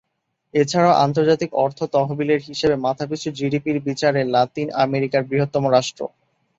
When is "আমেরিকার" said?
4.85-5.21